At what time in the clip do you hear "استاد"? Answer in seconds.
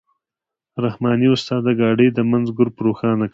1.33-1.61